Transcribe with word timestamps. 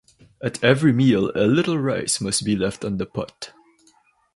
At 0.41 0.63
every 0.63 0.91
meal 0.91 1.29
a 1.35 1.45
little 1.45 1.77
rice 1.77 2.19
must 2.19 2.43
be 2.43 2.55
left 2.55 2.83
in 2.83 2.97
the 2.97 3.05
pot. 3.05 3.53